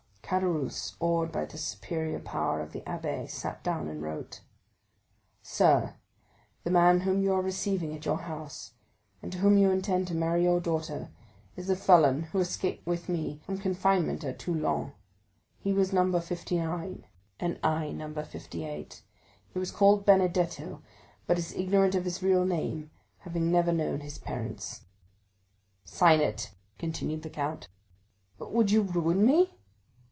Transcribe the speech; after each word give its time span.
Caderousse, 0.31 0.95
awed 1.01 1.29
by 1.29 1.43
the 1.43 1.57
superior 1.57 2.17
power 2.19 2.61
of 2.61 2.71
the 2.71 2.79
abbé, 2.87 3.29
sat 3.29 3.61
down 3.65 3.89
and 3.89 4.01
wrote: 4.01 4.39
"Sir,—The 5.41 6.71
man 6.71 7.01
whom 7.01 7.21
you 7.21 7.33
are 7.33 7.41
receiving 7.41 7.93
at 7.93 8.05
your 8.05 8.19
house, 8.19 8.71
and 9.21 9.29
to 9.33 9.39
whom 9.39 9.57
you 9.57 9.69
intend 9.71 10.07
to 10.07 10.15
marry 10.15 10.43
your 10.45 10.61
daughter, 10.61 11.11
is 11.57 11.69
a 11.69 11.75
felon 11.75 12.23
who 12.31 12.39
escaped 12.39 12.87
with 12.87 13.09
me 13.09 13.41
from 13.45 13.57
confinement 13.57 14.23
at 14.23 14.39
Toulon. 14.39 14.93
He 15.59 15.73
was 15.73 15.91
No. 15.91 16.17
59, 16.17 17.05
and 17.37 17.59
I 17.61 17.91
No. 17.91 18.13
58. 18.13 19.01
He 19.49 19.59
was 19.59 19.71
called 19.71 20.05
Benedetto, 20.05 20.81
but 21.27 21.35
he 21.35 21.41
is 21.41 21.51
ignorant 21.51 21.93
of 21.93 22.05
his 22.05 22.23
real 22.23 22.45
name, 22.45 22.89
having 23.17 23.51
never 23.51 23.73
known 23.73 23.99
his 23.99 24.17
parents." 24.17 24.83
"Sign 25.83 26.21
it!" 26.21 26.53
continued 26.79 27.23
the 27.23 27.29
count. 27.29 27.67
"But 28.37 28.53
would 28.53 28.71
you 28.71 28.83
ruin 28.83 29.25
me?" 29.25 29.57